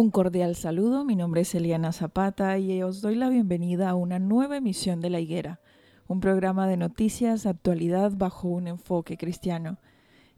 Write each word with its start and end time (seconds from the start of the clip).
Un 0.00 0.10
cordial 0.10 0.56
saludo, 0.56 1.04
mi 1.04 1.14
nombre 1.14 1.42
es 1.42 1.54
Eliana 1.54 1.92
Zapata 1.92 2.56
y 2.56 2.82
os 2.82 3.02
doy 3.02 3.16
la 3.16 3.28
bienvenida 3.28 3.90
a 3.90 3.94
una 3.94 4.18
nueva 4.18 4.56
emisión 4.56 5.02
de 5.02 5.10
La 5.10 5.20
Higuera, 5.20 5.60
un 6.08 6.20
programa 6.20 6.66
de 6.66 6.78
noticias, 6.78 7.44
actualidad 7.44 8.12
bajo 8.16 8.48
un 8.48 8.66
enfoque 8.66 9.18
cristiano. 9.18 9.76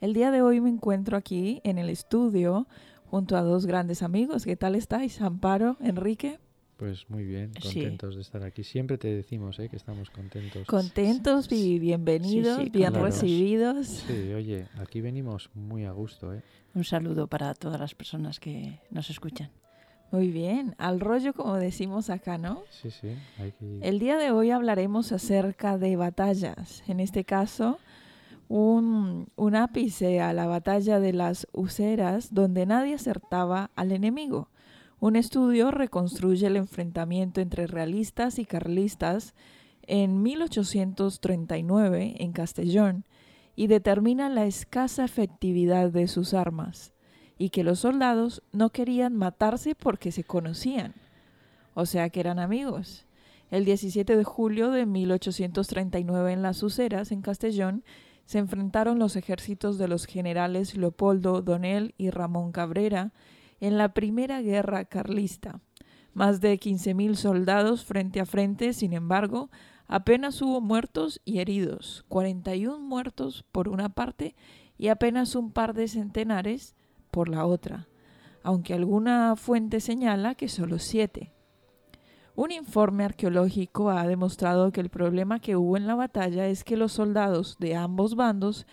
El 0.01 0.15
día 0.15 0.33
de 0.33 0.43
hoy 0.43 0.61
me 0.61 0.69
encuentro 0.69 1.17
aquí 1.17 1.61
en 1.63 1.79
el 1.79 1.91
estudio 1.91 2.67
junto 3.05 3.37
a 3.37 3.43
dos 3.43 3.67
grandes 3.67 4.03
amigos. 4.03 4.45
¿Qué 4.45 4.57
tal 4.57 4.75
estáis? 4.75 5.21
Amparo, 5.21 5.77
Enrique. 5.79 6.41
Pues 6.83 7.09
muy 7.09 7.23
bien, 7.23 7.53
contentos 7.63 8.17
de 8.17 8.23
estar 8.23 8.43
aquí. 8.43 8.65
Siempre 8.65 8.99
te 8.99 9.07
decimos 9.15 9.57
¿eh? 9.61 9.69
que 9.69 9.77
estamos 9.77 10.11
contentos. 10.11 10.67
Contentos 10.67 11.47
y 11.53 11.79
bienvenidos, 11.79 12.69
bien 12.73 12.93
recibidos. 12.95 13.87
Sí, 13.87 14.33
oye, 14.33 14.67
aquí 14.81 15.01
venimos 15.01 15.49
muy 15.55 15.85
a 15.85 15.93
gusto. 15.93 16.35
¿eh? 16.35 16.43
Un 16.75 16.83
saludo 16.83 17.29
para 17.29 17.55
todas 17.55 17.79
las 17.79 17.95
personas 17.95 18.41
que 18.41 18.81
nos 18.91 19.11
escuchan. 19.11 19.51
Muy 20.13 20.31
bien, 20.31 20.77
al 20.77 21.01
rollo 21.01 21.33
como 21.33 21.57
decimos 21.57 22.11
acá, 22.11 22.37
¿no? 22.37 22.63
Sí, 22.69 22.91
sí. 22.91 23.17
Hay 23.39 23.53
que... 23.53 23.79
El 23.81 23.99
día 23.99 24.19
de 24.19 24.31
hoy 24.31 24.51
hablaremos 24.51 25.11
acerca 25.11 25.79
de 25.79 25.97
batallas. 25.97 26.83
En 26.87 27.01
este 27.01 27.25
caso, 27.25 27.79
un, 28.47 29.29
un 29.37 29.57
ápice 29.57 30.21
a 30.21 30.35
la 30.35 30.45
batalla 30.45 31.01
de 31.01 31.15
las 31.15 31.49
Useras, 31.53 32.35
donde 32.35 32.67
nadie 32.67 32.93
acertaba 32.93 33.71
al 33.75 33.91
enemigo. 33.91 34.51
Un 35.01 35.17
estudio 35.17 35.71
reconstruye 35.71 36.47
el 36.47 36.59
enfrentamiento 36.59 37.41
entre 37.41 37.67
realistas 37.67 38.39
y 38.39 38.45
carlistas 38.45 39.35
en 39.87 40.23
1839 40.23 42.17
en 42.19 42.33
Castellón 42.33 43.07
y 43.57 43.67
determina 43.67 44.29
la 44.29 44.45
escasa 44.45 45.07
efectividad 45.07 45.91
de 45.91 46.07
sus 46.07 46.35
armas 46.35 46.93
y 47.39 47.51
que 47.51 47.65
los 47.65 47.81
soldados 47.81 48.43
no 48.53 48.71
querían 48.71 49.17
matarse 49.17 49.75
porque 49.75 50.13
se 50.13 50.25
conocían, 50.25 50.95
o 51.75 51.87
sea 51.87 52.11
que 52.11 52.21
eran 52.21 52.39
amigos. 52.39 53.07
El 53.51 53.65
17 53.65 54.17
de 54.17 54.25
julio 54.25 54.71
de 54.71 54.87
1839 54.87 56.33
en 56.33 56.43
las 56.43 56.63
Uceras, 56.63 57.13
en 57.13 57.21
Castellón, 57.21 57.85
se 58.25 58.39
enfrentaron 58.39 58.99
los 58.99 59.17
ejércitos 59.17 59.77
de 59.79 59.89
los 59.89 60.07
generales 60.07 60.77
Leopoldo 60.77 61.43
Donel 61.43 61.95
y 61.99 62.11
Ramón 62.11 62.53
Cabrera 62.53 63.13
en 63.61 63.77
la 63.77 63.93
Primera 63.93 64.41
Guerra 64.41 64.85
Carlista. 64.87 65.61
Más 66.15 66.41
de 66.41 66.59
15.000 66.59 67.15
soldados 67.15 67.85
frente 67.85 68.21
a 68.21 68.27
frente, 68.27 68.73
sin 68.73 68.93
embargo, 68.93 69.51
apenas 69.87 70.41
hubo 70.41 70.61
muertos 70.61 71.21
y 71.25 71.41
heridos, 71.41 72.05
41 72.09 72.79
muertos 72.79 73.45
por 73.53 73.69
una 73.69 73.91
parte 73.91 74.35
y 74.79 74.89
apenas 74.89 75.35
un 75.35 75.53
par 75.53 75.75
de 75.75 75.89
centenares 75.89 76.75
por 77.13 77.29
la 77.29 77.47
otra, 77.47 77.87
aunque 78.43 78.75
alguna 78.75 79.37
fuente 79.37 79.79
señala 79.79 80.35
que 80.35 80.49
solo 80.49 80.81
siete. 80.81 81.33
Un 82.35 82.51
informe 82.51 83.05
arqueológico 83.05 83.91
ha 83.91 84.07
demostrado 84.07 84.73
que 84.73 84.81
el 84.81 84.89
problema 84.89 85.39
que 85.39 85.55
hubo 85.55 85.77
en 85.77 85.87
la 85.87 85.95
batalla 85.95 86.49
es 86.49 86.65
que 86.65 86.79
los 86.79 86.93
soldados 86.93 87.59
de 87.61 87.77
ambos 87.77 88.17
bandos 88.17 88.67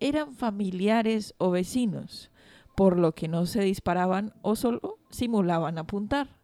eran 0.00 0.34
familiares 0.34 1.34
o 1.38 1.52
vecinos, 1.52 2.32
por 2.74 2.98
lo 2.98 3.12
que 3.12 3.28
no 3.28 3.46
se 3.46 3.62
disparaban 3.62 4.34
o 4.42 4.56
solo 4.56 4.98
simulaban 5.10 5.78
apuntar. 5.78 6.40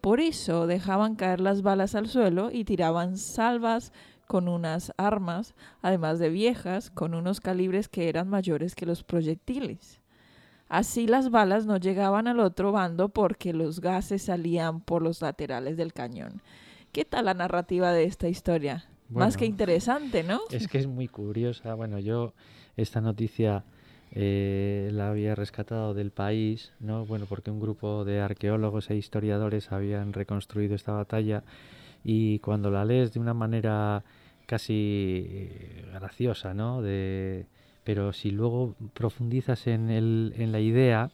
Por 0.00 0.20
eso 0.20 0.68
dejaban 0.68 1.16
caer 1.16 1.40
las 1.40 1.62
balas 1.62 1.96
al 1.96 2.06
suelo 2.06 2.50
y 2.52 2.64
tiraban 2.64 3.18
salvas 3.18 3.92
con 4.28 4.46
unas 4.46 4.92
armas, 4.96 5.56
además 5.82 6.20
de 6.20 6.28
viejas, 6.28 6.90
con 6.92 7.14
unos 7.14 7.40
calibres 7.40 7.88
que 7.88 8.08
eran 8.08 8.28
mayores 8.28 8.76
que 8.76 8.86
los 8.86 9.02
proyectiles. 9.02 10.00
Así 10.68 11.06
las 11.06 11.30
balas 11.30 11.66
no 11.66 11.78
llegaban 11.78 12.26
al 12.26 12.40
otro 12.40 12.72
bando 12.72 13.08
porque 13.08 13.52
los 13.52 13.80
gases 13.80 14.22
salían 14.22 14.80
por 14.80 15.02
los 15.02 15.22
laterales 15.22 15.76
del 15.76 15.92
cañón. 15.92 16.42
¿Qué 16.92 17.04
tal 17.04 17.26
la 17.26 17.34
narrativa 17.34 17.92
de 17.92 18.04
esta 18.04 18.28
historia? 18.28 18.84
Más 19.08 19.38
que 19.38 19.46
interesante, 19.46 20.22
¿no? 20.22 20.40
Es 20.50 20.68
que 20.68 20.78
es 20.78 20.86
muy 20.86 21.08
curiosa. 21.08 21.74
Bueno, 21.74 21.98
yo 21.98 22.34
esta 22.76 23.00
noticia 23.00 23.64
eh, 24.12 24.90
la 24.92 25.10
había 25.10 25.34
rescatado 25.34 25.94
del 25.94 26.10
país, 26.10 26.72
¿no? 26.80 27.06
Bueno, 27.06 27.24
porque 27.26 27.50
un 27.50 27.60
grupo 27.60 28.04
de 28.04 28.20
arqueólogos 28.20 28.90
e 28.90 28.96
historiadores 28.96 29.72
habían 29.72 30.12
reconstruido 30.12 30.74
esta 30.74 30.92
batalla 30.92 31.42
y 32.04 32.38
cuando 32.40 32.70
la 32.70 32.84
lees 32.84 33.12
de 33.12 33.20
una 33.20 33.34
manera 33.34 34.04
casi 34.46 35.26
eh, 35.28 35.84
graciosa, 35.92 36.54
¿no? 36.54 36.82
De, 36.82 37.46
pero 37.88 38.12
si 38.12 38.30
luego 38.30 38.74
profundizas 38.92 39.66
en, 39.66 39.88
el, 39.88 40.34
en 40.36 40.52
la 40.52 40.60
idea, 40.60 41.10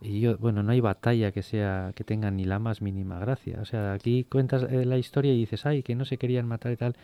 y 0.00 0.18
yo, 0.18 0.36
bueno, 0.36 0.64
no 0.64 0.72
hay 0.72 0.80
batalla 0.80 1.30
que 1.30 1.44
sea 1.44 1.92
que 1.94 2.02
tenga 2.02 2.28
ni 2.32 2.44
la 2.44 2.58
más 2.58 2.82
mínima 2.82 3.20
gracia. 3.20 3.60
O 3.60 3.64
sea, 3.64 3.92
aquí 3.92 4.24
cuentas 4.24 4.64
eh, 4.68 4.84
la 4.84 4.98
historia 4.98 5.32
y 5.32 5.38
dices, 5.38 5.64
ay, 5.64 5.84
que 5.84 5.94
no 5.94 6.04
se 6.04 6.18
querían 6.18 6.44
matar 6.44 6.72
y 6.72 6.76
tal. 6.76 6.96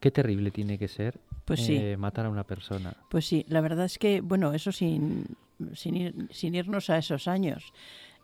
Qué 0.00 0.10
terrible 0.10 0.50
tiene 0.50 0.76
que 0.76 0.88
ser 0.88 1.20
pues 1.44 1.68
eh, 1.68 1.96
matar 1.96 2.26
a 2.26 2.30
una 2.30 2.42
persona. 2.42 2.96
Pues 3.10 3.26
sí, 3.26 3.44
la 3.46 3.60
verdad 3.60 3.84
es 3.84 3.96
que, 3.96 4.22
bueno, 4.22 4.54
eso 4.54 4.72
sin, 4.72 5.26
sin, 5.72 6.52
irnos 6.56 6.90
a 6.90 6.98
esos 6.98 7.28
años. 7.28 7.72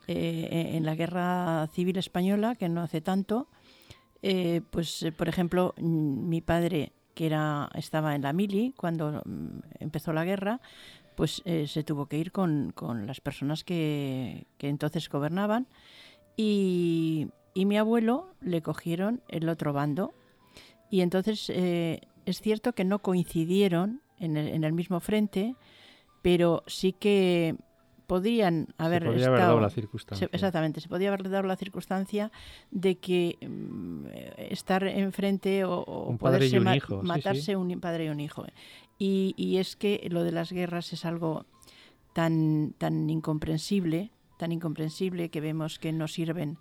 Eh, 0.09 0.73
en 0.75 0.85
la 0.85 0.97
Guerra 0.97 1.69
Civil 1.73 1.97
Española, 1.97 2.57
que 2.57 2.69
no 2.69 2.81
hace 2.81 3.01
tanto, 3.01 3.47
eh, 4.21 4.63
pues, 4.73 5.07
por 5.17 5.29
ejemplo, 5.29 5.75
mi 5.79 6.41
padre, 6.41 6.91
que 7.17 7.27
era, 7.27 7.69
estaba 7.75 8.15
en 8.15 8.23
la 8.23 8.33
mili 8.33 8.73
cuando 8.77 9.23
mm, 9.25 9.59
empezó 9.81 10.13
la 10.13 10.25
guerra, 10.25 10.61
pues 11.17 11.43
se 11.45 11.83
tuvo 11.83 12.07
que 12.07 12.19
ir 12.19 12.31
con, 12.31 12.73
con 12.75 13.07
las 13.07 13.23
personas 13.23 13.65
que, 13.65 14.47
que 14.59 14.69
entonces 14.69 15.09
gobernaban 15.09 15.67
y, 16.37 17.29
y 17.57 17.65
mi 17.65 17.79
abuelo 17.79 18.35
le 18.43 18.61
cogieron 18.61 19.23
el 19.29 19.49
otro 19.49 19.73
bando. 19.73 20.13
Y 20.91 21.01
entonces 21.01 21.49
eh, 21.49 22.03
es 22.27 22.43
cierto 22.43 22.75
que 22.75 22.85
no 22.85 22.99
coincidieron 22.99 24.03
en 24.19 24.37
el, 24.37 24.73
mismo 24.75 25.01
frente, 25.01 25.55
pero 26.21 26.63
sí 26.67 26.93
que 26.93 27.57
podrían 28.07 28.69
haber 28.79 29.03
se 29.03 29.09
podría 29.09 29.27
haber 29.29 29.41
dado 29.41 29.61
la 29.61 29.71
circunstancia. 29.71 30.29
exactamente, 30.33 30.81
se 30.81 30.89
podía 30.89 31.09
haber 31.09 31.29
dado 31.29 31.43
la 31.45 31.57
circunstancia 31.57 32.31
de 32.71 32.97
que 32.99 33.37
mm, 33.41 34.07
estar 34.51 34.87
enfrente 34.87 35.65
o, 35.65 35.81
o 35.81 36.09
un 36.09 36.19
padre 36.19 36.47
y 36.47 36.57
un 36.57 36.73
hijo. 36.75 37.03
matarse 37.03 37.41
sí, 37.41 37.47
sí. 37.47 37.55
un 37.55 37.81
padre 37.81 38.07
y 38.07 38.09
un 38.09 38.21
hijo. 38.21 38.45
Y, 38.99 39.35
y, 39.37 39.59
es 39.59 39.77
que 39.77 40.07
lo 40.11 40.25
de 40.25 40.33
las 40.33 40.53
guerras 40.53 40.93
es 40.93 41.05
algo 41.05 41.45
tan, 42.13 42.75
tan 42.79 43.11
incomprensible, 43.11 44.11
tan 44.39 44.53
incomprensible 44.53 45.29
que 45.29 45.41
vemos 45.41 45.79
que 45.79 45.93
no 45.93 46.09
sirven, 46.09 46.59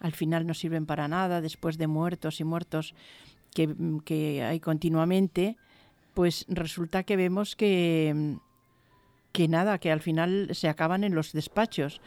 al 0.00 0.12
final 0.12 0.46
no 0.46 0.54
sirven 0.54 0.86
para 0.86 1.08
nada, 1.08 1.40
después 1.40 1.76
de 1.76 1.86
muertos 1.86 2.40
y 2.40 2.44
muertos 2.44 2.94
que, 3.54 3.74
que 4.04 4.42
hay 4.42 4.60
continuamente, 4.60 5.56
pues 6.14 6.46
resulta 6.48 7.02
que 7.02 7.16
vemos 7.16 7.56
que, 7.56 8.38
que 9.34 9.48
nada, 9.48 9.78
que 9.78 9.90
al 9.90 10.00
final 10.00 10.50
se 10.52 10.68
acaban 10.68 11.02
en 11.02 11.16
los 11.16 11.32
despachos. 11.32 12.00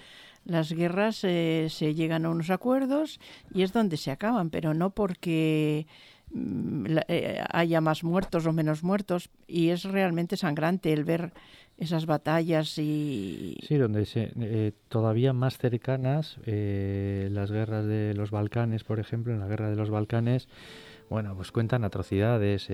Las 0.46 0.72
guerras 0.72 1.26
eh, 1.26 1.68
se 1.70 1.94
llegan 1.94 2.26
a 2.26 2.30
unos 2.30 2.50
acuerdos 2.50 3.20
y 3.54 3.64
es 3.64 3.74
donde 3.74 3.98
se 3.98 4.12
acaban, 4.12 4.50
pero 4.50 4.74
no 4.74 4.92
porque 4.92 5.88
mm, 6.32 6.86
eh, 7.10 7.44
haya 7.52 7.82
más 7.82 8.06
muertos 8.06 8.46
o 8.46 8.54
menos 8.54 8.82
muertos 8.82 9.30
y 9.46 9.70
es 9.72 9.84
realmente 9.84 10.38
sangrante 10.38 10.94
el 10.94 11.04
ver 11.04 11.34
esas 11.78 12.06
batallas 12.06 12.78
y 12.78 13.58
sí 13.62 13.76
donde 13.76 14.06
se, 14.06 14.32
eh, 14.40 14.72
todavía 14.88 15.32
más 15.34 15.60
cercanas 15.60 16.38
las 16.48 17.52
guerras 17.52 17.86
de 17.86 18.16
los 18.16 18.32
Balcanes 18.32 18.84
por 18.84 19.00
ejemplo 19.00 19.32
en 19.32 19.42
la 19.42 19.48
guerra 19.48 19.70
de 19.70 19.76
los 19.76 19.92
Balcanes 19.92 20.48
bueno 21.08 21.36
pues 21.36 21.52
cuentan 21.52 21.84
atrocidades 21.84 22.68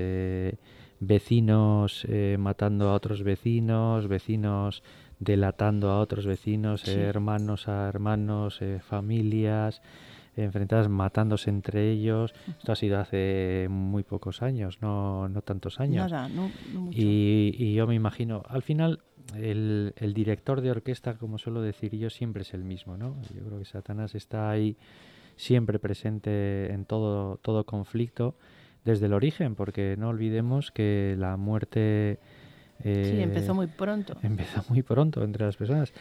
vecinos 1.06 2.08
matando 2.38 2.90
a 2.90 2.94
otros 2.94 3.24
vecinos 3.24 4.08
vecinos 4.08 4.84
delatando 5.24 5.90
a 5.90 6.00
otros 6.00 6.26
vecinos, 6.26 6.88
hermanos 6.88 7.68
a 7.68 7.88
hermanos, 7.88 8.62
eh, 8.62 8.80
familias 8.82 9.82
enfrentadas, 10.36 10.90
matándose 10.90 11.50
entre 11.50 11.92
ellos. 11.92 12.34
Esto 12.58 12.72
ha 12.72 12.76
sido 12.76 13.00
hace 13.00 13.68
muy 13.70 14.04
pocos 14.04 14.42
años, 14.42 14.80
no, 14.82 15.30
no 15.30 15.42
tantos 15.44 15.80
años. 15.80 16.12
Y, 16.92 17.74
yo 17.74 17.86
me 17.86 17.96
imagino, 17.96 18.44
al 18.48 18.64
final, 18.64 19.02
el, 19.36 19.94
el, 19.98 20.14
director 20.14 20.62
de 20.62 20.72
orquesta, 20.72 21.16
como 21.18 21.38
suelo 21.38 21.62
decir 21.62 21.96
yo, 21.96 22.10
siempre 22.10 22.42
es 22.42 22.54
el 22.56 22.64
mismo, 22.64 22.98
¿no? 22.98 23.16
Yo 23.34 23.46
creo 23.46 23.60
que 23.60 23.66
Satanás 23.66 24.16
está 24.16 24.50
ahí 24.50 24.76
siempre 25.36 25.78
presente 25.78 26.72
en 26.74 26.86
todo, 26.86 27.38
todo 27.38 27.64
conflicto 27.66 28.36
desde 28.86 29.06
el 29.06 29.14
origen, 29.14 29.56
porque 29.56 29.96
no 29.98 30.10
olvidemos 30.10 30.72
que 30.72 31.16
la 31.18 31.38
muerte 31.38 32.20
sí, 32.84 33.22
empezó 33.22 33.52
eh, 33.52 33.56
muy 33.56 33.68
pronto. 33.68 34.18
Empezó 34.24 34.64
muy 34.70 34.82
pronto 34.82 35.24
entre 35.24 35.46
las 35.46 35.56
personas. 35.58 35.94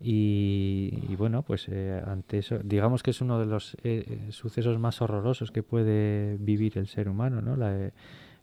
Y, 0.00 1.16
bueno, 1.16 1.42
pues 1.42 1.66
eh, 1.68 2.00
ante 2.06 2.38
eso, 2.38 2.60
digamos 2.62 3.02
que 3.02 3.10
es 3.10 3.20
uno 3.20 3.40
de 3.40 3.46
los 3.46 3.76
eh, 3.82 4.28
sucesos 4.30 4.78
más 4.78 5.02
horrorosos 5.02 5.50
que 5.50 5.64
puede 5.64 6.36
vivir 6.38 6.78
el 6.78 6.86
ser 6.86 7.08
humano, 7.08 7.42
¿no? 7.42 7.54
el 7.54 7.92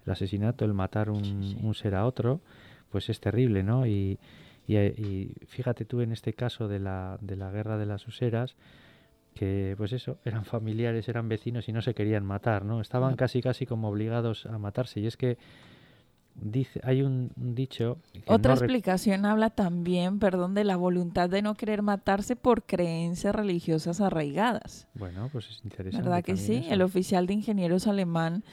asesinato, 0.06 0.66
el 0.66 0.74
matar 0.74 1.10
un, 1.10 1.58
un, 1.62 1.74
ser 1.74 1.96
a 1.96 2.06
otro, 2.06 2.42
pues 2.92 3.10
es 3.10 3.22
terrible, 3.22 3.64
¿no? 3.64 3.88
Y, 3.88 4.20
y, 4.68 5.32
fíjate 5.48 5.86
tú 5.86 6.02
en 6.02 6.12
este 6.12 6.34
caso 6.34 6.68
de 6.68 6.80
la, 6.80 7.18
de 7.22 7.38
la 7.38 7.52
guerra 7.52 7.78
de 7.78 7.86
las 7.86 8.06
useras, 8.06 8.58
que 9.36 9.76
pues 9.78 9.94
eso, 9.94 10.18
eran 10.26 10.46
familiares, 10.46 11.08
eran 11.08 11.30
vecinos 11.30 11.70
y 11.70 11.74
no 11.74 11.82
se 11.82 11.94
querían 11.94 12.26
matar, 12.26 12.66
¿no? 12.66 12.82
Estaban 12.82 13.16
casi 13.16 13.42
casi 13.42 13.68
como 13.68 13.90
obligados 13.90 14.48
a 14.48 14.58
matarse. 14.58 15.00
Y 15.02 15.08
es 15.08 15.18
que 15.18 15.38
Dice, 16.36 16.82
hay 16.84 17.02
un, 17.02 17.32
dicho. 17.38 17.98
Otra 18.28 18.54
explicación 18.54 19.26
habla 19.26 19.52
también, 19.52 20.20
perdón, 20.20 20.54
de 20.54 20.66
la 20.66 20.76
voluntad 20.76 21.30
de 21.30 21.42
no 21.42 21.56
querer 21.56 21.82
matarse 21.82 22.36
por 22.36 22.64
creencias 22.64 23.34
religiosas 23.34 24.02
arraigadas. 24.02 24.86
Bueno, 24.96 25.30
pues 25.32 25.50
es 25.50 25.62
interesante. 25.64 26.04
¿Verdad 26.04 26.26
que 26.26 26.36
sí? 26.36 26.66
El 26.70 26.82
oficial 26.82 27.26
de 27.26 27.36
ingenieros 27.36 27.88
alemán 27.88 28.44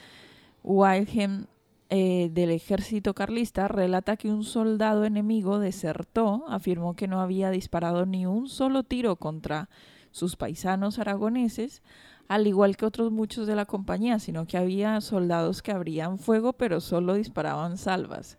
Wilhelm 0.63 1.47
eh, 1.89 2.29
del 2.31 2.51
ejército 2.51 3.13
carlista 3.13 3.67
relata 3.67 4.15
que 4.15 4.29
un 4.29 4.45
soldado 4.45 5.03
enemigo 5.03 5.59
desertó, 5.59 6.45
afirmó 6.47 6.95
que 6.95 7.09
no 7.09 7.19
había 7.19 7.49
disparado 7.49 8.05
ni 8.05 8.25
un 8.25 8.47
solo 8.47 8.83
tiro 8.83 9.17
contra 9.17 9.69
sus 10.13 10.37
paisanos 10.37 10.99
aragoneses, 10.99 11.81
al 12.29 12.47
igual 12.47 12.77
que 12.77 12.85
otros 12.85 13.11
muchos 13.11 13.47
de 13.47 13.55
la 13.55 13.65
compañía, 13.65 14.19
sino 14.19 14.45
que 14.45 14.57
había 14.57 15.01
soldados 15.01 15.61
que 15.61 15.71
abrían 15.71 16.19
fuego 16.19 16.53
pero 16.53 16.79
solo 16.79 17.15
disparaban 17.15 17.77
salvas, 17.77 18.37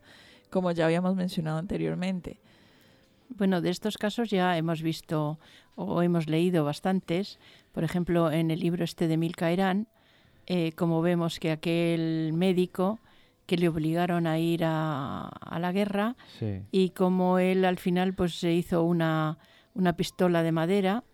como 0.50 0.70
ya 0.70 0.86
habíamos 0.86 1.16
mencionado 1.16 1.58
anteriormente. 1.58 2.40
Bueno, 3.28 3.60
de 3.60 3.70
estos 3.70 3.98
casos 3.98 4.30
ya 4.30 4.56
hemos 4.56 4.82
visto 4.82 5.40
o 5.74 6.02
hemos 6.02 6.28
leído 6.28 6.64
bastantes. 6.64 7.40
Por 7.72 7.82
ejemplo, 7.82 8.30
en 8.30 8.52
el 8.52 8.60
libro 8.60 8.84
este 8.84 9.08
de 9.08 9.16
Milka 9.16 9.50
eh, 10.46 10.72
como 10.76 11.02
vemos 11.02 11.40
que 11.40 11.50
aquel 11.50 12.32
médico 12.34 13.00
que 13.46 13.56
le 13.56 13.68
obligaron 13.68 14.26
a 14.28 14.38
ir 14.38 14.62
a, 14.64 15.30
la 15.58 15.72
guerra 15.72 16.16
y 16.70 16.90
como 16.90 17.38
él 17.38 17.64
al 17.64 17.78
final 17.78 18.14
pues 18.14 18.38
se 18.38 18.52
hizo 18.52 18.84
una, 18.84 19.38
una 19.74 19.96
pistola 19.96 20.42
de 20.42 20.52
madera 20.52 21.04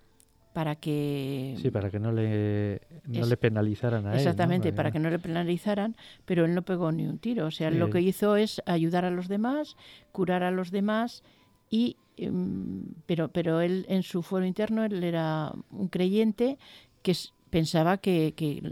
para 0.53 0.77
que 0.77 1.55
sí 1.61 1.71
para 1.71 1.91
que 1.91 2.01
no 2.01 2.11
le 2.13 2.81
no 3.07 3.27
le 3.27 3.37
penalizaran 3.37 4.07
a 4.07 4.13
él 4.13 4.19
exactamente 4.19 4.73
para 4.73 4.91
que 4.91 4.99
no 4.99 5.09
le 5.09 5.19
penalizaran 5.19 5.97
pero 6.25 6.45
él 6.45 6.55
no 6.55 6.63
pegó 6.63 6.91
ni 6.93 7.07
un 7.07 7.19
tiro. 7.19 7.47
O 7.47 7.51
sea 7.51 7.71
lo 7.71 7.91
que 7.91 8.01
hizo 8.01 8.37
es 8.37 8.63
ayudar 8.67 9.05
a 9.05 9.11
los 9.11 9.29
demás 9.29 9.77
curar 10.13 10.43
a 10.43 10.51
los 10.51 10.71
demás 10.71 11.23
y 11.71 11.97
em, 12.17 12.85
pero 13.07 13.29
pero 13.29 13.61
él 13.61 13.87
en 13.89 14.03
su 14.03 14.23
fuero 14.23 14.45
interno 14.45 14.85
él 14.85 15.05
era 15.05 15.53
un 15.71 15.89
creyente 15.89 16.59
que 17.03 17.15
pensaba 17.51 17.99
que, 17.99 18.35
que 18.37 18.63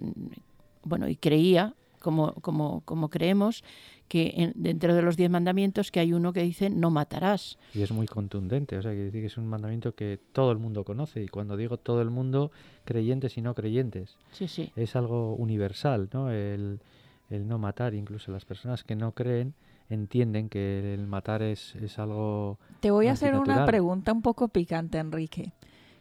bueno 0.82 1.08
y 1.08 1.16
creía 1.16 1.74
como 1.98 2.34
como 2.34 2.82
como 2.82 3.08
creemos 3.10 3.64
que 4.08 4.52
dentro 4.54 4.94
de 4.94 5.02
los 5.02 5.16
diez 5.16 5.30
mandamientos 5.30 5.90
que 5.90 6.00
hay 6.00 6.12
uno 6.12 6.32
que 6.32 6.42
dice 6.42 6.70
no 6.70 6.90
matarás. 6.90 7.58
Y 7.74 7.82
es 7.82 7.92
muy 7.92 8.06
contundente, 8.06 8.78
o 8.78 8.82
sea, 8.82 8.92
que 8.92 9.24
es 9.24 9.36
un 9.36 9.46
mandamiento 9.46 9.94
que 9.94 10.18
todo 10.32 10.50
el 10.50 10.58
mundo 10.58 10.84
conoce 10.84 11.22
y 11.22 11.28
cuando 11.28 11.56
digo 11.56 11.76
todo 11.76 12.02
el 12.02 12.10
mundo, 12.10 12.50
creyentes 12.84 13.36
y 13.36 13.42
no 13.42 13.54
creyentes. 13.54 14.16
Sí, 14.32 14.48
sí. 14.48 14.72
Es 14.76 14.96
algo 14.96 15.34
universal, 15.34 16.08
¿no? 16.12 16.30
El, 16.30 16.80
no 17.30 17.58
matar, 17.58 17.94
incluso 17.94 18.32
las 18.32 18.46
personas 18.46 18.84
que 18.84 18.96
no 18.96 19.12
creen 19.12 19.54
entienden 19.90 20.48
que 20.48 20.94
el 20.94 21.06
matar 21.06 21.42
es, 21.42 21.74
es 21.76 21.98
algo... 21.98 22.58
Te 22.80 22.90
voy 22.90 23.08
a 23.08 23.12
hacer 23.12 23.34
una 23.34 23.66
pregunta 23.66 24.12
un 24.12 24.22
poco 24.22 24.48
picante, 24.48 24.98
Enrique. 24.98 25.52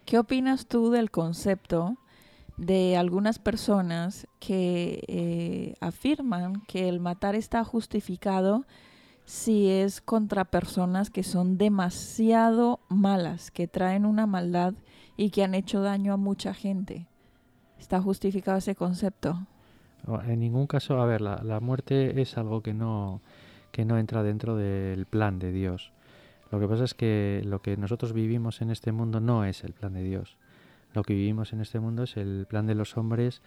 ¿Qué 0.06 0.18
opinas 0.18 0.68
tú 0.68 0.90
del 0.90 1.12
concepto 1.12 1.98
de 2.58 2.98
algunas 2.98 3.38
personas 3.38 4.28
que 4.40 5.04
eh, 5.08 5.76
afirman 5.80 6.62
que 6.68 6.90
el 6.90 7.00
matar 7.00 7.36
está 7.36 7.64
justificado 7.64 8.66
si 9.26 9.70
es 9.70 10.02
contra 10.02 10.46
personas 10.46 11.10
que 11.10 11.22
son 11.22 11.58
demasiado 11.58 12.80
malas, 12.90 13.52
que 13.52 13.68
traen 13.68 14.06
una 14.06 14.26
maldad 14.26 14.74
y 15.18 15.30
que 15.30 15.44
han 15.44 15.54
hecho 15.54 15.82
daño 15.82 16.14
a 16.14 16.18
mucha 16.18 16.54
gente. 16.54 17.08
¿Está 17.80 18.02
justificado 18.02 18.58
ese 18.58 18.74
concepto? 18.74 19.38
En 20.26 20.40
ningún 20.40 20.66
caso, 20.66 21.00
a 21.02 21.06
ver, 21.06 21.22
la, 21.22 21.42
la 21.44 21.60
muerte 21.60 22.20
es 22.22 22.38
algo 22.38 22.62
que 22.62 22.74
no, 22.74 23.22
que 23.72 23.86
no 23.86 23.98
entra 23.98 24.24
dentro 24.24 24.56
del 24.56 25.06
plan 25.06 25.38
de 25.38 25.52
Dios. 25.52 25.92
Lo 26.50 26.60
que 26.60 26.68
pasa 26.68 26.86
es 26.86 26.94
que 26.94 27.42
lo 27.44 27.62
que 27.62 27.76
nosotros 27.76 28.14
vivimos 28.14 28.62
en 28.62 28.72
este 28.72 28.94
mundo 28.94 29.20
no 29.20 29.44
es 29.44 29.64
el 29.64 29.74
plan 29.74 29.94
de 29.94 30.04
Dios 30.04 30.38
lo 30.94 31.04
que 31.04 31.14
vivimos 31.14 31.54
en 31.54 31.62
este 31.62 31.80
mundo 31.80 32.04
es 32.04 32.18
el 32.18 32.46
plan 32.50 32.66
de 32.68 32.76
los 32.76 32.98
hombres 32.98 33.42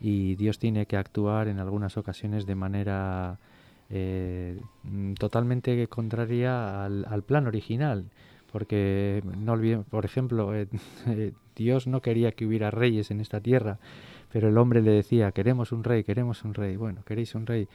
y 0.00 0.34
Dios 0.36 0.58
tiene 0.58 0.86
que 0.86 0.96
actuar 0.96 1.48
en 1.48 1.58
algunas 1.58 1.96
ocasiones 1.96 2.46
de 2.46 2.54
manera 2.54 3.38
eh, 3.88 4.60
totalmente 5.18 5.86
contraria 5.88 6.84
al, 6.84 7.22
plan 7.24 7.46
original. 7.46 8.04
Porque 8.52 9.22
no 9.38 9.52
olviden, 9.52 9.84
por 9.84 10.04
ejemplo, 10.04 10.54
eh, 10.54 10.68
eh, 11.06 11.32
Dios 11.54 11.86
no 11.86 12.00
quería 12.00 12.32
que 12.32 12.46
hubiera 12.46 12.70
reyes 12.70 13.10
en 13.10 13.20
esta 13.20 13.40
tierra, 13.40 13.78
pero 14.32 14.48
el 14.48 14.58
hombre 14.58 14.82
le 14.82 14.92
decía, 14.92 15.32
queremos 15.32 15.72
un 15.72 15.84
rey, 15.84 16.04
queremos 16.04 16.44
un 16.44 16.54
rey. 16.54 16.76
Bueno, 16.76 17.02
queréis 17.04 17.34
un 17.34 17.46
rey, 17.46 17.68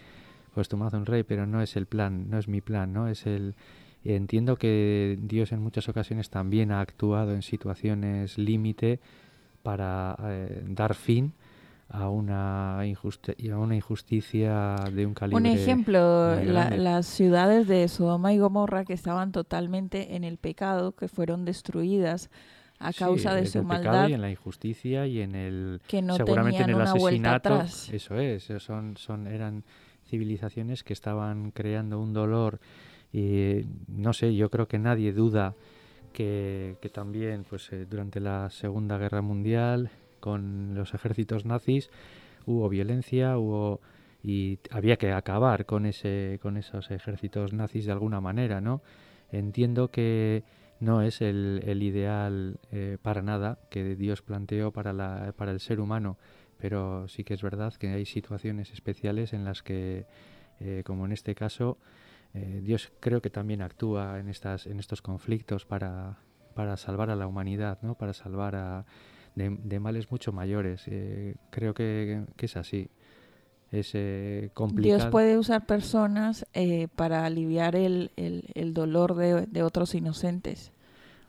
pues 0.53 0.70
tomad 0.70 0.94
un 0.94 1.06
rey, 1.06 1.24
pero 1.24 1.46
no 1.46 1.62
es 1.62 1.75
el 1.75 1.86
plan, 1.86 2.30
no 2.30 2.38
es 2.38 2.48
mi 2.48 2.62
plan, 2.62 2.94
no 2.94 3.08
es 3.08 3.25
el, 3.25 3.56
Entiendo 4.03 4.55
que 4.55 5.17
Dios 5.22 5.51
en 5.51 5.62
muchas 5.62 5.88
ocasiones 5.88 6.29
también 6.29 6.72
ha 6.72 6.81
actuado 6.81 7.34
en 7.34 7.43
situaciones 7.43 8.38
límite 8.38 9.00
para 9.62 10.17
eh, 10.24 10.63
dar 10.67 10.96
fin 10.96 11.34
a 11.88 12.10
una, 12.10 12.79
a 12.79 13.58
una 13.58 13.75
injusticia 13.75 14.75
de 14.91 15.05
un 15.05 15.13
calibre. 15.13 15.39
Un 15.39 15.46
ejemplo, 15.46 16.36
las 16.43 17.05
ciudades 17.05 17.67
de 17.67 17.88
Sodoma 17.89 18.34
y 18.34 18.39
Gomorra 18.39 18.86
que 18.86 18.93
estaban 18.93 19.31
totalmente 19.31 20.15
en 20.15 20.24
el 20.24 20.38
pecado, 20.38 20.93
que 20.93 21.08
fueron 21.08 21.46
destruidas 21.46 22.29
a 22.79 22.93
causa 22.93 23.36
de 23.36 23.46
su 23.46 23.62
maldad. 23.62 24.08
y 24.08 24.13
en 24.13 24.22
la 24.22 24.31
injusticia 24.31 25.05
y 25.05 25.22
en 25.22 25.36
el 25.36 25.81
que 25.88 26.01
no 26.01 26.15
seguramente 26.15 26.63
en 26.63 26.72
el 26.72 26.81
asesinato. 26.81 27.62
Eso 27.91 28.15
es, 28.15 28.51
son, 28.60 28.98
son, 28.98 29.27
eran 29.27 29.63
civilizaciones 30.10 30.84
que 30.84 30.93
estaban 30.93 31.51
creando 31.51 32.00
un 32.00 32.13
dolor 32.13 32.60
y 33.13 33.65
no 33.88 34.13
sé, 34.13 34.36
yo 34.36 34.50
creo 34.50 34.68
que 34.68 34.80
nadie 34.80 35.13
duda 35.13 35.56
que, 36.13 36.77
también 36.94 37.46
pues, 37.50 37.72
eh, 37.72 37.86
durante 37.89 38.20
la 38.20 38.50
Segunda 38.50 38.98
Guerra 38.98 39.22
Mundial, 39.22 39.89
con 40.20 40.75
los 40.75 40.94
ejércitos 40.94 41.46
nazis, 41.46 41.89
hubo 42.46 42.70
violencia, 42.70 43.38
hubo 43.38 43.82
y 44.24 44.60
había 44.70 44.98
que 44.98 45.12
acabar 45.12 45.65
con 45.65 45.88
ese 45.88 46.38
con 46.44 46.56
esos 46.56 46.91
ejércitos 46.91 47.53
nazis 47.53 47.86
de 47.86 47.91
alguna 47.91 48.22
manera, 48.22 48.62
¿no? 48.62 48.84
entiendo 49.32 49.89
que 49.89 50.44
no 50.80 51.01
es 51.01 51.22
el, 51.22 51.62
ideal 51.82 52.60
eh, 52.72 52.98
para 53.01 53.22
nada 53.22 53.60
que 53.70 53.96
Dios 53.96 54.22
planteó 54.22 54.72
para, 54.72 54.94
la, 54.94 55.34
para 55.38 55.51
el 55.51 55.60
ser 55.60 55.80
humano, 55.80 56.18
pero 56.58 57.08
sí 57.08 57.24
que 57.24 57.34
es 57.34 57.41
verdad 57.41 57.74
que 57.75 57.89
hay 57.89 58.06
situaciones 58.06 58.72
especiales 58.72 59.34
en 59.34 59.46
las 59.46 59.62
que, 59.63 60.06
eh, 60.60 60.84
como 60.86 61.06
en 61.06 61.12
este 61.12 61.36
caso, 61.36 61.77
eh, 62.34 62.62
Dios 62.64 62.92
creo 63.00 63.22
que 63.22 63.30
también 63.30 63.62
actúa 63.62 64.20
en, 64.20 64.30
estas, 64.30 64.68
en 64.68 64.80
estos 64.80 65.02
conflictos 65.02 65.66
para, 65.66 66.18
para 66.54 66.78
salvar 66.78 67.10
a 67.10 67.16
la 67.16 67.28
humanidad, 67.28 67.80
¿no? 67.82 67.96
para 67.96 68.14
salvar 68.14 68.56
a, 68.56 68.86
de, 69.36 69.80
males 69.80 70.12
mucho 70.12 70.32
mayores. 70.32 70.84
Eh, 70.88 71.36
creo 71.50 71.74
que, 71.74 72.24
que, 72.36 72.46
es 72.46 72.58
así. 72.58 72.90
Es 73.72 73.92
eh, 73.94 74.50
complicado. 74.54 74.98
Dios 74.98 75.12
puede 75.12 75.38
usar 75.38 75.66
personas 75.66 76.46
eh, 76.54 76.88
para 76.96 77.26
aliviar 77.26 77.76
el, 77.76 78.12
el, 78.18 78.50
el 78.54 78.74
dolor 78.74 79.16
de, 79.16 79.46
de, 79.48 79.64
otros 79.64 79.96
inocentes. 79.96 80.72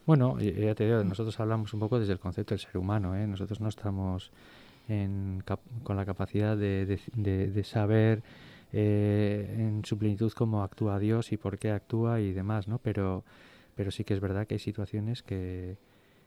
Bueno, 0.06 0.40
ya 0.40 0.74
te 0.74 0.84
digo, 0.84 1.04
nosotros 1.04 1.38
hablamos 1.38 1.72
un 1.74 1.80
poco 1.80 2.00
desde 2.00 2.12
el 2.12 2.18
concepto 2.18 2.54
del 2.54 2.60
ser 2.60 2.76
humano. 2.76 3.16
¿eh? 3.16 3.26
Nosotros 3.28 3.60
no 3.60 3.68
estamos 3.68 4.32
en, 4.88 5.44
con 5.84 5.96
la 5.96 6.04
capacidad 6.04 6.56
de, 6.56 6.98
de 7.14 7.64
saber 7.64 8.24
eh, 8.72 9.54
en 9.58 9.84
su 9.84 9.98
plenitud 9.98 10.32
cómo 10.32 10.62
actúa 10.62 10.98
Dios 10.98 11.32
y 11.32 11.36
por 11.36 11.58
qué 11.58 11.70
actúa 11.70 12.20
y 12.20 12.32
demás, 12.32 12.68
¿no? 12.68 12.78
Pero, 12.78 13.24
pero 13.74 13.90
sí 13.90 14.04
que 14.04 14.14
es 14.14 14.20
verdad 14.20 14.46
que 14.46 14.54
hay 14.54 14.58
situaciones 14.58 15.22
que, 15.22 15.76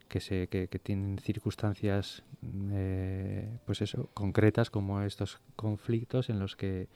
que, 0.07 0.19
se, 0.19 0.47
que, 0.47 0.67
tienen 0.67 1.17
circunstancias 1.17 2.23
eh, 2.71 3.49
pues 3.65 3.81
eso, 3.81 4.09
concretas 4.13 4.69
como 4.69 5.01
estos 5.01 5.39
conflictos 5.55 6.29
en 6.29 6.39
los 6.39 6.55
que, 6.55 6.87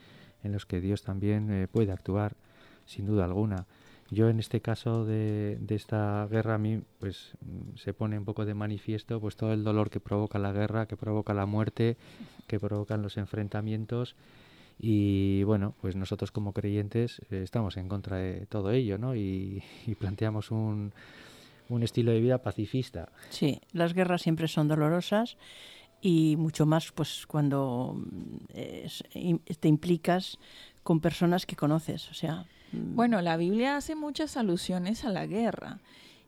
en 0.43 0.51
los 0.51 0.67
que 0.67 0.81
Dios 0.81 1.01
también 1.01 1.51
eh, 1.51 1.67
puede 1.67 1.91
actuar, 1.91 2.35
sin 2.85 3.07
duda 3.07 3.25
alguna. 3.25 3.65
Yo 4.11 4.29
en 4.29 4.39
este 4.39 4.61
caso 4.61 5.05
de, 5.05 5.57
de, 5.61 5.75
esta 5.75 6.27
guerra 6.29 6.55
a 6.55 6.57
mí 6.57 6.81
pues 6.99 7.33
se 7.75 7.93
pone 7.93 8.17
un 8.17 8.25
poco 8.25 8.45
de 8.45 8.55
manifiesto 8.55 9.19
pues 9.19 9.35
todo 9.35 9.53
el 9.53 9.63
dolor 9.63 9.89
que 9.89 9.99
provoca 9.99 10.39
la 10.39 10.51
guerra, 10.51 10.87
que 10.87 10.97
provoca 10.97 11.33
la 11.33 11.45
muerte, 11.45 11.97
que 12.47 12.59
provocan 12.59 13.01
los 13.03 13.17
enfrentamientos 13.17 14.15
y 14.79 15.43
bueno, 15.43 15.75
pues 15.81 15.95
nosotros 15.95 16.31
como 16.31 16.53
creyentes 16.53 17.21
eh, 17.29 17.41
estamos 17.43 17.75
en 17.77 17.89
contra 17.89 18.17
de 18.17 18.45
todo 18.45 18.71
ello, 18.71 18.97
¿no? 18.97 19.15
Y, 19.15 19.61
y 19.85 19.95
planteamos 19.95 20.51
un, 20.51 20.93
un 21.67 21.83
estilo 21.83 22.11
de 22.11 22.21
vida 22.21 22.39
pacifista. 22.39 23.09
Sí, 23.29 23.61
las 23.73 23.93
guerras 23.93 24.21
siempre 24.21 24.47
son 24.47 24.67
dolorosas 24.67 25.37
y 26.01 26.35
mucho 26.37 26.65
más 26.65 26.91
pues 26.93 27.25
cuando 27.27 28.01
es, 28.53 29.03
te 29.59 29.67
implicas 29.67 30.37
con 30.83 31.01
personas 31.01 31.45
que 31.45 31.55
conoces, 31.55 32.09
o 32.09 32.13
sea. 32.13 32.45
mm. 32.71 32.95
Bueno, 32.95 33.21
la 33.21 33.37
Biblia 33.37 33.75
hace 33.75 33.95
muchas 33.95 34.37
alusiones 34.37 35.03
a 35.03 35.09
la 35.09 35.25
guerra 35.25 35.79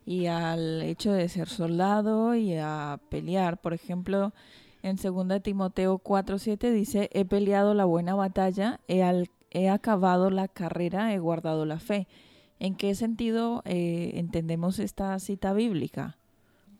y 0.05 0.25
al 0.25 0.81
hecho 0.81 1.13
de 1.13 1.29
ser 1.29 1.47
soldado 1.47 2.35
y 2.35 2.55
a 2.55 2.99
pelear. 3.09 3.61
Por 3.61 3.73
ejemplo, 3.73 4.33
en 4.83 4.97
2 4.97 5.41
Timoteo 5.41 5.99
4:7 5.99 6.71
dice, 6.71 7.09
he 7.13 7.25
peleado 7.25 7.73
la 7.73 7.85
buena 7.85 8.15
batalla, 8.15 8.79
he, 8.87 9.01
he 9.51 9.69
acabado 9.69 10.29
la 10.29 10.47
carrera, 10.47 11.13
he 11.13 11.19
guardado 11.19 11.65
la 11.65 11.79
fe. 11.79 12.07
¿En 12.59 12.75
qué 12.75 12.93
sentido 12.93 13.63
eh, 13.65 14.11
entendemos 14.15 14.77
esta 14.79 15.17
cita 15.19 15.53
bíblica? 15.53 16.17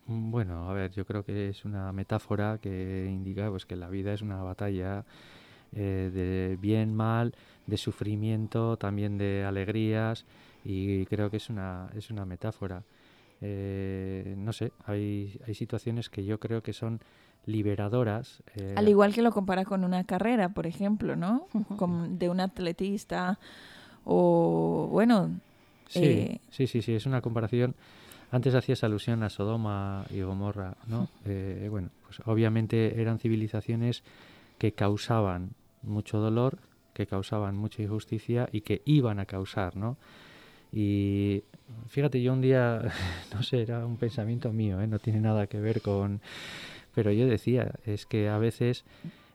Bueno, 0.06 0.68
a 0.68 0.72
ver, 0.72 0.92
yo 0.92 1.04
creo 1.04 1.24
que 1.24 1.48
es 1.48 1.64
una 1.64 1.92
metáfora 1.92 2.58
que 2.58 3.08
indica 3.08 3.48
pues, 3.50 3.66
que 3.66 3.76
la 3.76 3.88
vida 3.88 4.12
es 4.12 4.22
una 4.22 4.42
batalla 4.42 5.04
eh, 5.74 6.10
de 6.12 6.56
bien, 6.60 6.94
mal, 6.94 7.34
de 7.66 7.76
sufrimiento, 7.76 8.76
también 8.76 9.16
de 9.16 9.44
alegrías, 9.44 10.24
y 10.64 11.06
creo 11.06 11.30
que 11.30 11.38
es 11.38 11.48
una, 11.50 11.88
es 11.96 12.10
una 12.10 12.24
metáfora. 12.24 12.84
Eh, 13.40 14.34
no 14.36 14.52
sé, 14.52 14.72
hay, 14.86 15.40
hay 15.46 15.54
situaciones 15.54 16.10
que 16.10 16.24
yo 16.24 16.38
creo 16.38 16.62
que 16.62 16.72
son 16.72 17.00
liberadoras. 17.46 18.42
Eh... 18.56 18.74
Al 18.76 18.88
igual 18.88 19.14
que 19.14 19.22
lo 19.22 19.32
compara 19.32 19.64
con 19.64 19.84
una 19.84 20.04
carrera, 20.04 20.50
por 20.50 20.66
ejemplo, 20.66 21.16
¿no? 21.16 21.46
Con, 21.76 22.18
de 22.18 22.28
un 22.28 22.40
atletista 22.40 23.38
o, 24.04 24.88
bueno, 24.90 25.30
Sí, 25.92 26.04
eh, 26.04 26.40
sí, 26.50 26.66
sí, 26.66 26.80
sí, 26.80 26.94
es 26.94 27.04
una 27.04 27.20
comparación. 27.20 27.74
Antes 28.30 28.54
hacías 28.54 28.82
alusión 28.82 29.22
a 29.22 29.28
Sodoma 29.28 30.06
y 30.10 30.22
Gomorra, 30.22 30.74
¿no? 30.86 31.08
Eh, 31.26 31.68
bueno, 31.70 31.90
pues 32.06 32.20
obviamente 32.24 32.98
eran 33.00 33.18
civilizaciones 33.18 34.02
que 34.56 34.72
causaban 34.72 35.50
mucho 35.82 36.18
dolor, 36.18 36.58
que 36.94 37.06
causaban 37.06 37.56
mucha 37.56 37.82
injusticia 37.82 38.48
y 38.50 38.62
que 38.62 38.80
iban 38.86 39.20
a 39.20 39.26
causar, 39.26 39.76
¿no? 39.76 39.98
Y 40.72 41.44
fíjate, 41.88 42.22
yo 42.22 42.32
un 42.32 42.40
día, 42.40 42.80
no 43.34 43.42
sé, 43.42 43.60
era 43.60 43.84
un 43.84 43.98
pensamiento 43.98 44.50
mío, 44.50 44.80
¿eh? 44.80 44.86
no 44.86 44.98
tiene 44.98 45.20
nada 45.20 45.46
que 45.46 45.60
ver 45.60 45.82
con... 45.82 46.22
Pero 46.94 47.10
yo 47.12 47.26
decía, 47.26 47.72
es 47.84 48.06
que 48.06 48.28
a 48.28 48.38
veces 48.38 48.84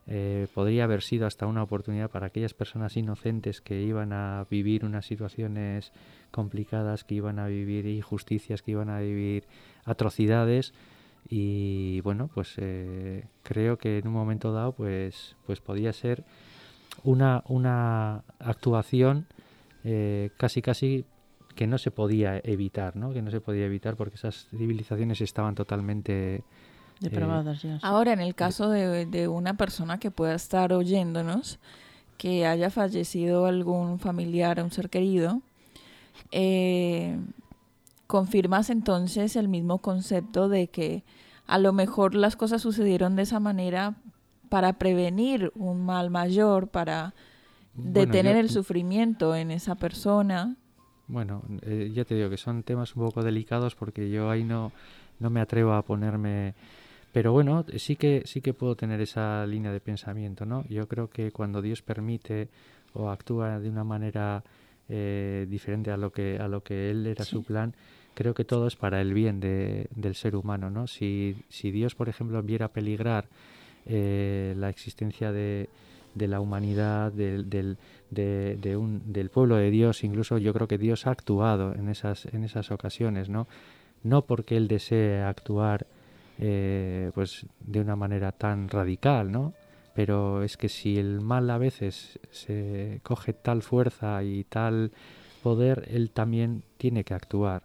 eh, 0.10 0.48
podría 0.54 0.86
haber 0.86 1.02
sido 1.02 1.28
hasta 1.28 1.48
una 1.48 1.64
oportunidad 1.64 2.10
para 2.10 2.28
aquellas 2.28 2.54
personas 2.54 2.96
inocentes 2.96 3.60
que 3.60 3.82
iban 3.82 4.14
a 4.14 4.46
vivir 4.50 4.86
unas 4.86 5.06
situaciones 5.06 5.92
complicadas, 6.32 7.04
que 7.04 7.16
iban 7.16 7.40
a 7.40 7.48
vivir 7.48 7.86
injusticias, 7.88 8.62
que 8.62 8.72
iban 8.72 8.90
a 8.90 9.00
vivir 9.00 9.44
atrocidades 9.84 10.74
y 11.30 12.00
bueno, 12.02 12.30
pues 12.34 12.54
eh, 12.58 13.26
creo 13.44 13.78
que 13.78 13.98
en 13.98 14.08
un 14.08 14.14
momento 14.14 14.54
dado 14.54 14.72
pues, 14.72 15.36
pues 15.46 15.60
podía 15.60 15.92
ser 15.92 16.24
una, 17.04 17.44
una 17.48 18.24
actuación 18.40 19.28
eh, 19.84 20.30
casi 20.38 20.62
casi 20.62 21.06
que 21.56 21.68
no 21.68 21.78
se 21.78 21.92
podía 21.92 22.40
evitar, 22.44 22.96
¿no? 22.96 23.12
que 23.12 23.22
no 23.22 23.32
se 23.32 23.42
podía 23.42 23.66
evitar 23.66 23.98
porque 23.98 24.16
esas 24.16 24.48
civilizaciones 24.52 25.20
estaban 25.20 25.56
totalmente 25.56 26.44
depravadas 27.00 27.64
eh. 27.66 27.78
Ahora, 27.82 28.14
en 28.14 28.20
el 28.20 28.36
caso 28.36 28.70
de, 28.70 29.06
de, 29.06 29.28
una 29.28 29.56
persona 29.56 30.00
que 30.00 30.12
pueda 30.12 30.36
estar 30.36 30.74
oyéndonos, 30.74 31.60
que 32.18 32.46
haya 32.46 32.70
fallecido 32.70 33.46
algún 33.46 34.00
familiar, 34.00 34.62
un 34.62 34.72
ser 34.72 34.90
querido, 34.90 35.42
eh, 36.32 37.18
confirmas 38.08 38.70
entonces 38.70 39.36
el 39.36 39.48
mismo 39.48 39.80
concepto 39.80 40.50
de 40.50 40.68
que 40.68 41.04
a 41.46 41.58
lo 41.58 41.74
mejor 41.74 42.16
las 42.16 42.36
cosas 42.36 42.62
sucedieron 42.62 43.16
de 43.16 43.24
esa 43.24 43.40
manera 43.40 43.96
para 44.50 44.74
prevenir 44.74 45.52
un 45.56 45.86
mal 45.86 46.10
mayor, 46.10 46.68
para 46.68 47.14
detener 47.74 48.34
bueno, 48.34 48.40
yo, 48.40 48.46
el 48.46 48.50
sufrimiento 48.50 49.36
en 49.36 49.52
esa 49.52 49.76
persona. 49.76 50.56
Bueno, 51.08 51.44
eh, 51.62 51.92
ya 51.94 52.06
te 52.06 52.16
digo 52.16 52.30
que 52.30 52.38
son 52.38 52.64
temas 52.64 52.96
un 52.96 53.06
poco 53.06 53.24
delicados 53.24 53.76
porque 53.76 54.10
yo 54.10 54.30
ahí 54.30 54.44
no, 54.44 54.72
no 55.20 55.30
me 55.30 55.42
atrevo 55.42 55.74
a 55.74 55.84
ponerme 55.84 56.54
pero 57.12 57.32
bueno, 57.32 57.66
sí 57.78 57.96
que 57.96 58.24
sí 58.26 58.42
que 58.42 58.54
puedo 58.54 58.76
tener 58.76 59.02
esa 59.02 59.46
línea 59.46 59.72
de 59.72 59.80
pensamiento, 59.80 60.46
¿no? 60.46 60.66
Yo 60.68 60.88
creo 60.88 61.10
que 61.10 61.32
cuando 61.32 61.62
Dios 61.62 61.82
permite 61.82 62.50
o 62.94 63.10
actúa 63.10 63.60
de 63.60 63.70
una 63.70 63.84
manera 63.84 64.44
eh, 64.90 65.46
diferente 65.50 65.92
a 65.92 65.98
lo 65.98 66.12
que 66.12 66.38
a 66.40 66.48
lo 66.48 66.62
que 66.62 66.92
él 66.92 67.08
era 67.08 67.24
sí. 67.24 67.32
su 67.32 67.44
plan, 67.44 67.74
creo 68.14 68.34
que 68.34 68.46
todo 68.46 68.68
es 68.68 68.76
para 68.76 69.02
el 69.02 69.14
bien 69.14 69.40
de, 69.40 69.88
del 69.96 70.16
ser 70.16 70.36
humano, 70.36 70.70
¿no? 70.70 70.88
Si, 70.88 71.36
si 71.50 71.72
Dios, 71.72 71.96
por 71.96 72.10
ejemplo, 72.10 72.42
viera 72.42 72.70
peligrar 72.70 73.28
eh, 73.86 74.54
la 74.58 74.70
existencia 74.70 75.32
de, 75.32 75.70
de 76.16 76.28
la 76.28 76.40
humanidad, 76.40 77.12
del, 77.12 77.50
del, 77.50 77.78
de, 78.10 78.58
de 78.60 78.76
un, 78.76 79.14
del 79.14 79.30
pueblo 79.30 79.56
de 79.56 79.70
Dios, 79.70 80.04
incluso 80.04 80.38
yo 80.38 80.54
creo 80.54 80.68
que 80.68 80.78
Dios 80.78 81.06
ha 81.08 81.12
actuado 81.12 81.74
en 81.74 81.90
esas, 81.90 82.26
en 82.26 82.44
esas 82.44 82.72
ocasiones, 82.72 83.30
¿no? 83.30 83.48
No 84.04 84.24
porque 84.24 84.58
Él 84.58 84.68
desee 84.68 85.22
actuar 85.22 85.86
eh, 86.40 87.12
pues 87.14 87.46
de 87.60 87.82
una 87.82 87.96
manera 87.96 88.32
tan 88.32 88.70
radical, 88.70 89.32
¿no? 89.32 89.54
Pero 89.96 90.44
es 90.44 90.58
que 90.58 90.70
si 90.70 90.98
el 90.98 91.22
mal 91.22 91.50
a 91.50 91.58
veces 91.58 92.20
se 92.30 93.00
coge 93.04 93.34
tal 93.34 93.64
fuerza 93.64 94.24
y 94.24 94.44
tal 94.44 94.92
poder, 95.42 95.88
él 95.92 96.12
también 96.12 96.64
tiene 96.78 97.04
que 97.04 97.16
actuar. 97.16 97.64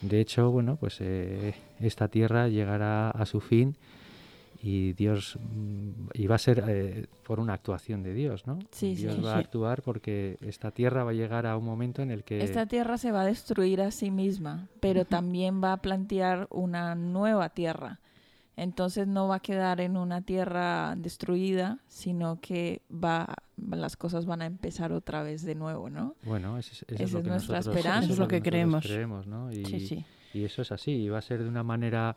De 0.00 0.20
hecho, 0.20 0.50
bueno, 0.50 0.76
pues 0.76 0.98
eh, 1.00 1.54
esta 1.80 2.08
tierra 2.08 2.48
llegará 2.48 3.10
a 3.10 3.26
su 3.26 3.40
fin 3.40 3.76
y 4.62 4.94
Dios 4.94 5.38
y 6.14 6.26
va 6.26 6.36
a 6.36 6.38
ser 6.38 6.64
eh, 6.68 7.06
por 7.24 7.40
una 7.40 7.54
actuación 7.54 8.02
de 8.02 8.14
Dios, 8.14 8.46
¿no? 8.46 8.58
Sí, 8.70 8.94
Dios 8.94 9.14
sí, 9.14 9.20
va 9.20 9.32
sí. 9.32 9.36
a 9.36 9.40
actuar 9.40 9.82
porque 9.82 10.36
esta 10.40 10.70
tierra 10.70 11.04
va 11.04 11.10
a 11.10 11.14
llegar 11.14 11.46
a 11.46 11.56
un 11.56 11.64
momento 11.64 12.02
en 12.02 12.10
el 12.10 12.24
que 12.24 12.42
esta 12.42 12.66
tierra 12.66 12.98
se 12.98 13.12
va 13.12 13.22
a 13.22 13.24
destruir 13.26 13.80
a 13.80 13.90
sí 13.90 14.10
misma, 14.10 14.68
pero 14.80 15.00
uh 15.00 15.04
-huh. 15.04 15.08
también 15.08 15.62
va 15.62 15.72
a 15.72 15.76
plantear 15.78 16.46
una 16.50 16.94
nueva 16.94 17.50
tierra. 17.50 18.00
Entonces 18.56 19.06
no 19.06 19.26
va 19.26 19.36
a 19.36 19.40
quedar 19.40 19.80
en 19.80 19.96
una 19.96 20.20
tierra 20.20 20.94
destruida, 20.94 21.78
sino 21.86 22.40
que 22.40 22.82
va 22.92 23.34
las 23.56 23.96
cosas 23.96 24.26
van 24.26 24.42
a 24.42 24.46
empezar 24.46 24.92
otra 24.92 25.22
vez 25.22 25.42
de 25.42 25.54
nuevo, 25.54 25.90
¿no? 25.90 26.14
Bueno, 26.24 26.58
esa 26.58 26.72
es, 26.72 26.84
esa 26.88 26.94
es, 26.94 27.00
es 27.00 27.12
nuestra 27.12 27.34
nosotros, 27.36 27.66
esperanza, 27.66 28.04
eso 28.04 28.12
es 28.14 28.18
lo 28.18 28.28
que 28.28 28.42
creemos. 28.42 28.84
creemos 28.84 29.26
¿no? 29.26 29.52
y, 29.52 29.64
sí, 29.64 29.80
sí. 29.80 30.04
y 30.34 30.44
eso 30.44 30.62
es 30.62 30.72
así, 30.72 30.92
y 30.92 31.08
va 31.08 31.18
a 31.18 31.22
ser 31.22 31.42
de 31.42 31.48
una 31.48 31.62
manera 31.62 32.16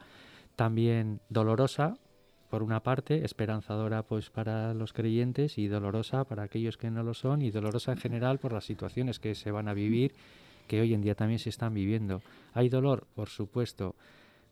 también 0.55 1.19
dolorosa, 1.29 1.95
por 2.53 2.62
una 2.62 2.83
parte, 2.83 3.25
esperanzadora 3.25 4.03
pues 4.03 4.29
para 4.29 4.75
los 4.75 4.93
creyentes 4.93 5.57
y 5.57 5.67
dolorosa 5.67 6.24
para 6.24 6.43
aquellos 6.43 6.77
que 6.77 6.91
no 6.91 7.01
lo 7.01 7.15
son 7.15 7.41
y 7.41 7.50
dolorosa 7.50 7.93
en 7.93 7.98
general 7.98 8.38
por 8.38 8.53
las 8.53 8.63
situaciones 8.63 9.17
que 9.17 9.33
se 9.33 9.50
van 9.50 9.67
a 9.67 9.74
vivir 9.74 10.13
que 10.67 10.79
hoy 10.79 10.93
en 10.93 11.01
día 11.01 11.15
también 11.15 11.39
se 11.39 11.50
están 11.50 11.74
viviendo. 11.74 12.22
Hay 12.53 12.69
dolor, 12.69 13.07
por 13.15 13.29
supuesto, 13.29 13.95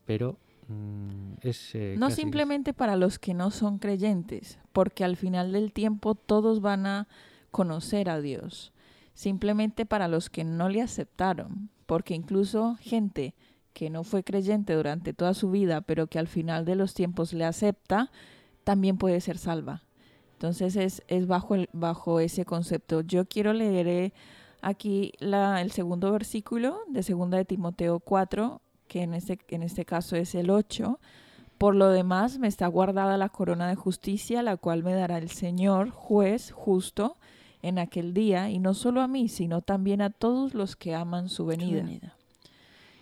pero 0.08 0.36
mm, 0.68 1.34
es... 1.48 1.76
eh, 1.76 1.94
No 2.00 2.10
simplemente 2.10 2.74
para 2.74 2.96
los 2.96 3.20
que 3.20 3.36
no 3.36 3.52
son 3.52 3.78
creyentes, 3.78 4.58
porque 4.74 5.04
al 5.04 5.16
final 5.16 5.52
del 5.52 5.72
tiempo 5.72 6.16
todos 6.16 6.60
van 6.60 6.88
a 6.88 7.08
conocer 7.52 8.10
a 8.10 8.20
Dios. 8.20 8.74
Simplemente 9.14 9.86
para 9.86 10.08
los 10.08 10.32
que 10.32 10.44
no 10.44 10.70
le 10.70 10.82
aceptaron, 10.82 11.70
porque 11.86 12.16
incluso 12.16 12.78
gente 12.82 13.36
que 13.74 13.90
no 13.90 14.04
fue 14.04 14.24
creyente 14.24 14.74
durante 14.74 15.14
toda 15.14 15.34
su 15.34 15.52
vida, 15.52 15.82
pero 15.82 16.08
que 16.08 16.20
al 16.20 16.28
final 16.28 16.66
de 16.66 16.76
los 16.76 16.94
tiempos 16.94 17.34
le 17.34 17.46
acepta, 17.46 18.12
también 18.64 18.98
puede 18.98 19.22
ser 19.22 19.38
salva. 19.38 19.84
Entonces 20.34 20.76
es, 20.76 21.04
es 21.08 21.28
bajo, 21.28 21.56
el, 21.56 21.70
bajo 21.72 22.20
ese 22.20 22.46
concepto. 22.46 23.02
Yo 23.02 23.26
quiero 23.26 23.54
leer 23.54 23.88
eh, 23.88 24.14
aquí 24.62 25.14
la, 25.20 25.62
el 25.62 25.72
segundo 25.72 26.12
versículo 26.12 26.80
de 26.88 27.04
segunda 27.04 27.38
de 27.38 27.46
Timoteo 27.46 28.00
4, 28.00 28.62
que 28.88 29.04
en 29.04 29.14
este, 29.14 29.40
en 29.50 29.64
este 29.64 29.86
caso 29.86 30.16
es 30.16 30.34
el 30.36 30.50
8. 30.50 31.00
Por 31.58 31.76
lo 31.76 31.90
demás, 31.90 32.40
me 32.40 32.48
está 32.48 32.66
guardada 32.66 33.18
la 33.18 33.30
corona 33.30 33.68
de 33.68 33.76
justicia, 33.76 34.42
la 34.42 34.58
cual 34.58 34.84
me 34.84 34.96
dará 34.96 35.20
el 35.20 35.30
Señor, 35.30 35.92
juez 35.92 36.52
justo, 36.52 37.18
en 37.62 37.78
aquel 37.78 38.16
día, 38.16 38.50
y 38.50 38.58
no 38.58 38.74
solo 38.74 39.02
a 39.02 39.08
mí, 39.08 39.30
sino 39.30 39.62
también 39.62 40.02
a 40.02 40.10
todos 40.10 40.56
los 40.56 40.76
que 40.76 40.96
aman 40.96 41.30
su 41.30 41.36
Su 41.36 41.46
venida. 41.46 42.18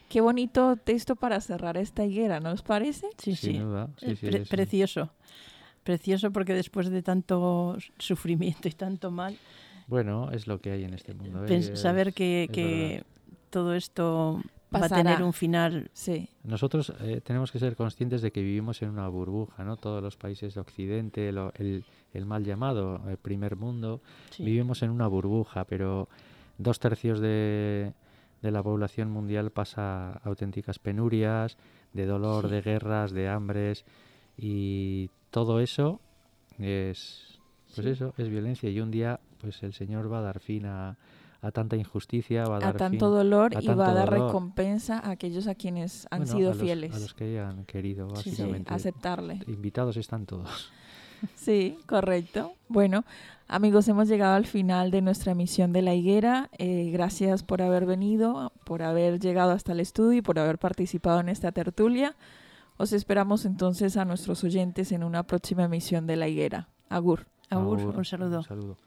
Qué 0.10 0.22
bonito 0.22 0.76
texto 0.78 1.16
para 1.16 1.40
cerrar 1.40 1.78
esta 1.78 2.04
higuera, 2.04 2.40
¿no 2.40 2.52
os 2.52 2.64
parece? 2.64 3.08
Sí, 3.18 3.32
Eh, 4.02 4.16
sí, 4.16 4.26
pre- 4.26 4.46
precioso. 4.46 5.12
Precioso 5.84 6.32
porque 6.32 6.54
después 6.54 6.90
de 6.90 7.02
tanto 7.04 7.78
sufrimiento 8.00 8.68
y 8.68 8.72
tanto 8.72 9.12
mal, 9.12 9.38
Bueno, 9.88 10.32
es 10.32 10.46
lo 10.48 10.60
que 10.60 10.72
hay 10.72 10.84
en 10.84 10.94
este 10.94 11.14
mundo. 11.14 11.46
saber 11.76 12.14
que, 12.14 12.44
es 12.44 12.50
que 12.52 13.04
todo 13.50 13.74
esto 13.76 14.42
va 14.76 14.86
a 14.86 14.90
tener 14.90 15.24
un 15.24 15.34
final. 15.34 15.90
Sí, 15.94 16.28
Nosotros 16.44 16.94
eh, 17.02 17.22
tenemos 17.24 17.52
que 17.52 17.60
ser 17.60 17.76
conscientes 17.76 18.22
de 18.22 18.32
que 18.32 18.42
vivimos 18.42 18.82
en 18.82 18.90
una 18.90 19.08
burbuja, 19.08 19.64
¿no? 19.64 19.78
Todos 19.78 20.02
los 20.04 20.16
países 20.18 20.54
de 20.56 20.62
Occidente, 20.62 21.32
lo- 21.32 21.54
el, 21.56 21.84
el 22.14 22.26
mal 22.26 22.44
llamado 22.44 23.02
el 23.10 23.18
primer 23.18 23.56
mundo, 23.56 24.02
Sí. 24.32 24.44
vivimos 24.44 24.82
en 24.84 24.90
una 24.92 25.08
burbuja, 25.08 25.66
pero 25.66 26.08
dos 26.58 26.80
tercios 26.80 27.20
de, 27.20 27.94
de 28.42 28.52
la 28.52 28.64
población 28.64 29.10
mundial 29.12 29.52
pasa 29.52 30.14
auténticas 30.24 30.80
penurias, 30.80 31.58
de 31.94 32.06
dolor, 32.06 32.46
Sí. 32.48 32.52
de 32.56 32.62
guerras, 32.62 33.12
de 33.12 33.28
hambres, 33.28 33.86
y 34.38 35.10
todo 35.32 35.60
eso 35.60 36.00
es, 36.58 37.40
pues 37.76 37.86
Sí. 37.86 37.90
eso, 37.90 38.14
es 38.18 38.30
violencia. 38.30 38.70
Y 38.70 38.80
un 38.80 38.92
día, 38.92 39.20
pues 39.42 39.62
el 39.64 39.74
Señor 39.74 40.12
va 40.12 40.20
a 40.20 40.22
dar 40.22 40.40
fin 40.40 40.66
a, 40.66 40.98
a 41.42 41.52
tanta 41.52 41.76
injusticia, 41.78 42.44
va 42.46 42.56
a 42.56 42.58
a 42.58 42.60
dar 42.62 42.78
tanto 42.78 42.92
fin 42.92 43.00
dolor 43.18 43.56
a 43.58 43.62
y 43.64 43.68
va 43.68 43.90
a 43.90 43.94
dar 43.94 44.10
dolor. 44.10 44.28
recompensa 44.28 45.00
a 45.00 45.12
aquellos 45.12 45.48
a 45.48 45.56
quienes 45.56 46.08
han 46.12 46.20
bueno, 46.24 46.36
sido 46.38 46.50
a 46.52 46.54
los- 46.54 46.62
fieles. 46.62 46.94
a 46.96 47.00
los 47.00 47.14
que 47.14 47.24
hayan 47.26 47.66
querido, 47.66 48.08
sí, 48.18 48.30
básicamente. 48.32 48.74
aceptarle. 48.74 49.40
Invitados 49.48 49.96
están 49.98 50.26
todos. 50.26 50.72
Sí, 51.36 51.78
correcto. 51.86 52.54
Bueno, 52.68 53.04
amigos, 53.48 53.88
hemos 53.88 54.08
llegado 54.08 54.36
al 54.36 54.46
final 54.46 54.92
de 54.92 55.02
nuestra 55.02 55.32
emisión 55.32 55.74
de 55.74 55.82
La 55.82 55.94
Higuera. 55.94 56.50
Eh, 56.58 56.90
gracias 56.92 57.44
por 57.44 57.62
haber 57.62 57.86
venido, 57.86 58.52
por 58.64 58.84
haber 58.84 59.20
llegado 59.20 59.52
hasta 59.52 59.72
el 59.72 59.80
estudio 59.80 60.20
y 60.20 60.22
por 60.22 60.40
haber 60.40 60.58
participado 60.58 61.20
en 61.20 61.30
esta 61.30 61.52
tertulia. 61.52 62.16
Os 62.78 62.94
esperamos 62.94 63.46
entonces 63.46 63.98
a 63.98 64.06
nuestros 64.06 64.44
oyentes 64.44 64.92
en 64.92 65.04
una 65.04 65.24
próxima 65.24 65.66
emisión 65.66 66.08
de 66.08 66.16
La 66.16 66.28
Higuera. 66.28 66.70
Agur. 66.90 67.28
Agur, 67.50 67.80
Agur, 67.80 67.98
un 67.98 68.06
saludo. 68.06 68.38
Un 68.38 68.44
saludo. 68.44 68.78